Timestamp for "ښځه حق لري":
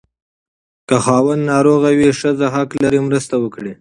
2.21-2.99